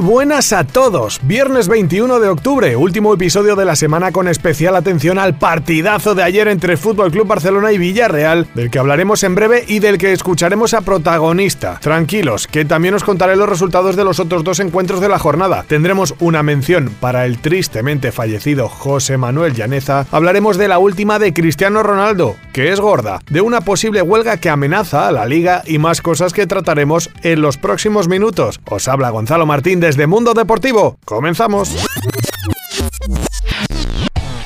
[0.00, 1.20] Buenas a todos.
[1.22, 6.22] Viernes 21 de octubre, último episodio de la semana con especial atención al partidazo de
[6.22, 10.12] ayer entre Fútbol Club Barcelona y Villarreal, del que hablaremos en breve y del que
[10.12, 11.78] escucharemos a protagonista.
[11.80, 15.64] Tranquilos, que también os contaré los resultados de los otros dos encuentros de la jornada.
[15.68, 20.06] Tendremos una mención para el tristemente fallecido José Manuel Llaneza.
[20.10, 24.50] Hablaremos de la última de Cristiano Ronaldo, que es gorda, de una posible huelga que
[24.50, 28.60] amenaza a la liga y más cosas que trataremos en los próximos minutos.
[28.68, 30.98] Os habla Gonzalo Martín desde Mundo Deportivo.
[31.04, 31.74] Comenzamos.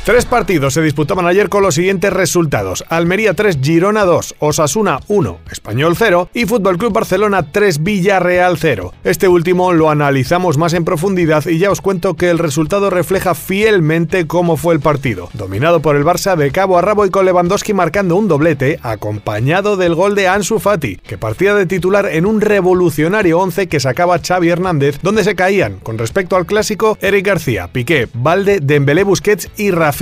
[0.04, 5.38] Tres partidos se disputaban ayer con los siguientes resultados: Almería 3, Girona 2, Osasuna 1,
[5.50, 8.92] Español 0 y Fútbol Club Barcelona 3, Villarreal 0.
[9.02, 13.34] Este último lo analizamos más en profundidad y ya os cuento que el resultado refleja
[13.34, 15.30] fielmente cómo fue el partido.
[15.32, 19.78] Dominado por el Barça de cabo a rabo y con Lewandowski marcando un doblete, acompañado
[19.78, 24.18] del gol de Ansu Fati, que partía de titular en un revolucionario 11 que sacaba
[24.18, 29.48] Xavi Hernández, donde se caían, con respecto al clásico, Eric García, Piqué, Valde, Dembélé Busquets
[29.56, 29.93] y Rafa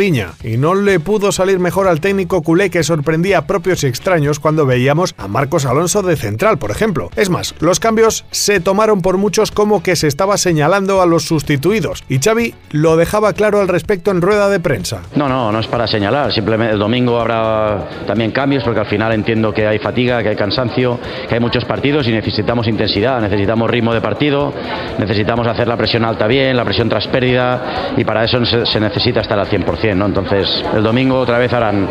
[0.43, 4.41] Y no le pudo salir mejor al técnico culé que sorprendía a propios y extraños
[4.41, 7.11] cuando veíamos a Marcos Alonso de central, por ejemplo.
[7.15, 11.25] Es más, los cambios se tomaron por muchos como que se estaba señalando a los
[11.25, 15.03] sustituidos, y Xavi lo dejaba claro al respecto en rueda de prensa.
[15.15, 19.13] No, no, no es para señalar, simplemente el domingo habrá también cambios porque al final
[19.13, 20.99] entiendo que hay fatiga, que hay cansancio,
[21.29, 24.53] que hay muchos partidos y necesitamos intensidad, necesitamos ritmo de partido,
[24.99, 29.21] necesitamos hacer la presión alta bien, la presión tras pérdida y para eso se necesita
[29.21, 29.82] estar al 100%.
[29.91, 31.89] Entonces, el domingo otra vez harán,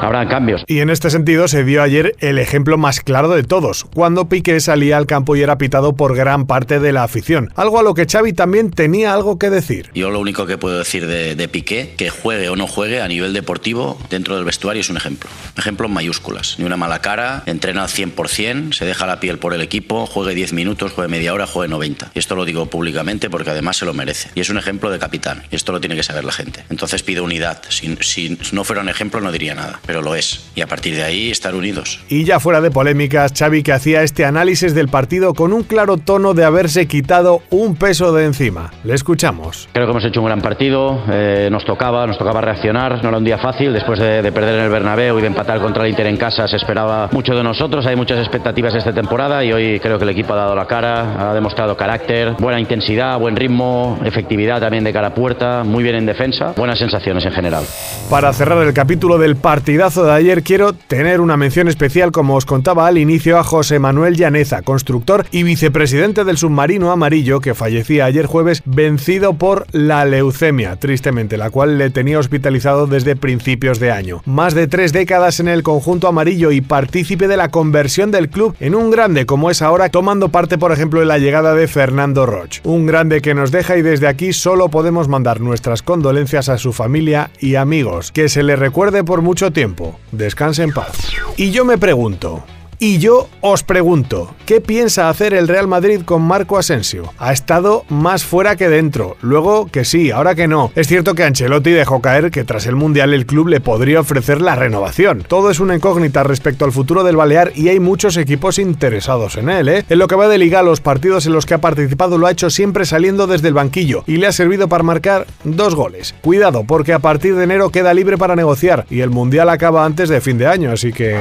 [0.00, 0.64] habrán cambios.
[0.66, 4.60] Y en este sentido se dio ayer el ejemplo más claro de todos, cuando Piqué
[4.60, 7.94] salía al campo y era pitado por gran parte de la afición, algo a lo
[7.94, 9.90] que Xavi también tenía algo que decir.
[9.94, 13.08] Yo lo único que puedo decir de, de Piqué, que juegue o no juegue a
[13.08, 15.30] nivel deportivo dentro del vestuario es un ejemplo.
[15.56, 19.54] Ejemplo en mayúsculas, ni una mala cara, entrena al 100%, se deja la piel por
[19.54, 22.12] el equipo, juegue 10 minutos, juegue media hora, juegue 90.
[22.14, 24.30] Y esto lo digo públicamente porque además se lo merece.
[24.34, 26.64] Y es un ejemplo de capitán, y esto lo tiene que saber la gente.
[26.70, 27.62] Entonces pido unidad.
[27.68, 30.50] Si, si, no fuera un ejemplo no diría nada, pero lo es.
[30.54, 32.00] Y a partir de ahí estar unidos.
[32.08, 35.96] Y ya fuera de polémicas, Xavi que hacía este análisis del partido con un claro
[35.96, 38.72] tono de haberse quitado un peso de encima.
[38.84, 39.68] Le escuchamos.
[39.72, 43.18] Creo que hemos hecho un gran partido, eh, nos tocaba, nos tocaba reaccionar, no era
[43.18, 45.90] un día fácil, después de, de, perder en el Bernabéu y de empatar contra el
[45.90, 49.80] Inter en casa se esperaba mucho de nosotros, hay muchas expectativas esta temporada y hoy
[49.80, 53.98] creo que el equipo ha dado la cara, ha demostrado carácter, buena intensidad, buen ritmo,
[54.04, 57.64] efectividad también de cara a puerta, muy bien en defensa, buenas sensaciones en general.
[58.10, 59.36] Para cerrar el capítulo del
[59.74, 63.80] partidazo de ayer quiero tener una mención especial, como os contaba al inicio, a José
[63.80, 70.04] Manuel Llaneza, constructor y vicepresidente del submarino amarillo que fallecía ayer jueves vencido por la
[70.04, 74.22] leucemia, tristemente, la cual le tenía hospitalizado desde principios de año.
[74.26, 78.54] Más de tres décadas en el conjunto amarillo y partícipe de la conversión del club
[78.60, 82.26] en un grande como es ahora, tomando parte, por ejemplo, en la llegada de Fernando
[82.26, 82.60] Roch.
[82.62, 86.72] Un grande que nos deja y desde aquí solo podemos mandar nuestras condolencias a su
[86.72, 88.12] familia y amigos.
[88.12, 89.63] Que se le recuerde por mucho tiempo.
[90.12, 90.92] Descanse en paz.
[91.36, 92.44] Y yo me pregunto,
[92.86, 97.14] y yo os pregunto, ¿qué piensa hacer el Real Madrid con Marco Asensio?
[97.16, 100.70] Ha estado más fuera que dentro, luego que sí, ahora que no.
[100.74, 104.42] Es cierto que Ancelotti dejó caer que tras el Mundial el club le podría ofrecer
[104.42, 105.24] la renovación.
[105.26, 109.48] Todo es una incógnita respecto al futuro del Balear y hay muchos equipos interesados en
[109.48, 109.86] él, ¿eh?
[109.88, 112.32] En lo que va de liga, los partidos en los que ha participado lo ha
[112.32, 116.14] hecho siempre saliendo desde el banquillo y le ha servido para marcar dos goles.
[116.20, 120.10] Cuidado, porque a partir de enero queda libre para negociar y el Mundial acaba antes
[120.10, 121.18] de fin de año, así que...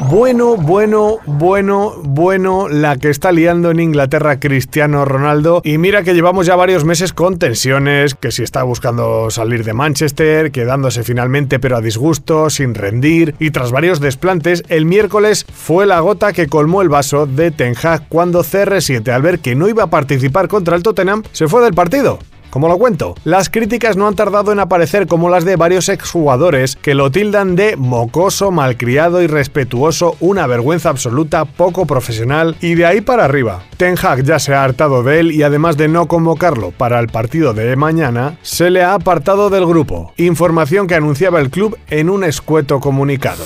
[0.00, 5.62] Bueno, bueno, bueno, bueno, la que está liando en Inglaterra Cristiano Ronaldo.
[5.64, 9.72] Y mira que llevamos ya varios meses con tensiones, que si está buscando salir de
[9.72, 13.34] Manchester, quedándose finalmente pero a disgusto, sin rendir.
[13.38, 17.74] Y tras varios desplantes, el miércoles fue la gota que colmó el vaso de Ten
[18.08, 21.74] cuando CR7, al ver que no iba a participar contra el Tottenham, se fue del
[21.74, 22.18] partido.
[22.50, 26.76] Como lo cuento, las críticas no han tardado en aparecer como las de varios exjugadores
[26.76, 33.00] que lo tildan de mocoso, malcriado, irrespetuoso, una vergüenza absoluta, poco profesional y de ahí
[33.00, 33.62] para arriba.
[33.76, 37.08] Ten Hag ya se ha hartado de él y además de no convocarlo para el
[37.08, 40.12] partido de mañana, se le ha apartado del grupo.
[40.16, 43.44] Información que anunciaba el club en un escueto comunicado.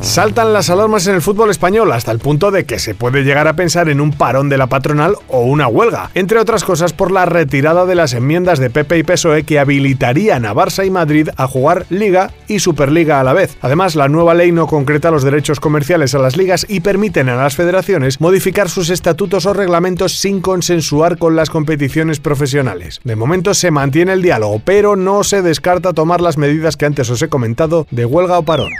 [0.00, 3.48] Saltan las alarmas en el fútbol español hasta el punto de que se puede llegar
[3.48, 7.10] a pensar en un parón de la patronal o una huelga, entre otras cosas por
[7.10, 11.28] la retirada de las enmiendas de PP y PSOE que habilitarían a Barça y Madrid
[11.36, 13.56] a jugar Liga y Superliga a la vez.
[13.60, 17.36] Además, la nueva ley no concreta los derechos comerciales a las ligas y permiten a
[17.36, 23.00] las federaciones modificar sus estatutos o reglamentos sin consensuar con las competiciones profesionales.
[23.04, 27.10] De momento se mantiene el diálogo, pero no se descarta tomar las medidas que antes
[27.10, 28.70] os he comentado de huelga o parón.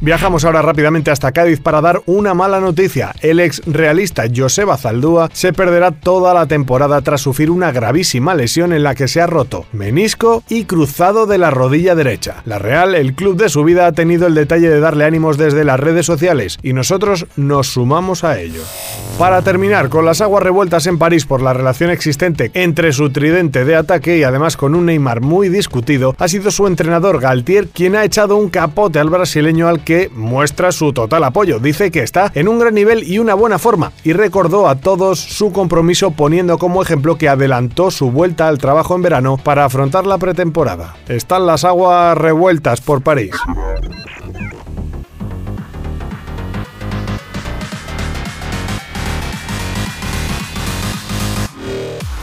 [0.00, 3.14] Viajamos ahora rápidamente hasta Cádiz para dar una mala noticia.
[3.22, 8.74] El ex realista Joseba Zaldúa se perderá toda la temporada tras sufrir una gravísima lesión
[8.74, 12.42] en la que se ha roto menisco y cruzado de la rodilla derecha.
[12.44, 15.64] La Real, el club de su vida, ha tenido el detalle de darle ánimos desde
[15.64, 18.62] las redes sociales y nosotros nos sumamos a ello.
[19.18, 23.64] Para terminar, con las aguas revueltas en París por la relación existente entre su tridente
[23.64, 27.96] de ataque y además con un Neymar muy discutido, ha sido su entrenador Galtier quien
[27.96, 31.60] ha echado un capote al brasileño al que muestra su total apoyo.
[31.60, 35.20] Dice que está en un gran nivel y una buena forma y recordó a todos
[35.20, 40.04] su compromiso poniendo como ejemplo que adelantó su vuelta al trabajo en verano para afrontar
[40.04, 40.96] la pretemporada.
[41.08, 43.30] Están las aguas revueltas por París.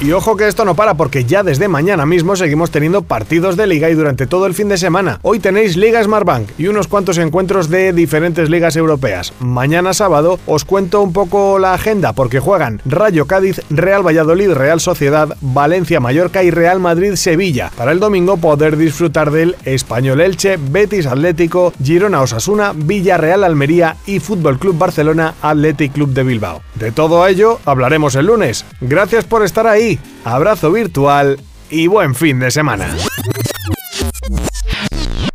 [0.03, 3.67] Y ojo que esto no para porque ya desde mañana mismo seguimos teniendo partidos de
[3.67, 5.19] liga y durante todo el fin de semana.
[5.21, 9.31] Hoy tenéis Liga Smartbank y unos cuantos encuentros de diferentes ligas europeas.
[9.39, 14.81] Mañana sábado os cuento un poco la agenda porque juegan Rayo Cádiz, Real Valladolid, Real
[14.81, 17.71] Sociedad, Valencia Mallorca y Real Madrid Sevilla.
[17.77, 24.19] Para el domingo poder disfrutar del Español Elche, Betis Atlético, Girona Osasuna, Villarreal Almería y
[24.19, 26.61] Fútbol Club Barcelona Athletic Club de Bilbao.
[26.75, 28.65] De todo ello hablaremos el lunes.
[28.81, 29.92] Gracias por estar ahí
[30.23, 32.95] abrazo virtual y buen fin de semana.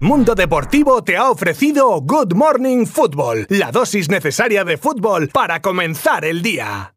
[0.01, 6.25] Mundo Deportivo te ha ofrecido Good Morning Football, la dosis necesaria de fútbol para comenzar
[6.25, 6.95] el día.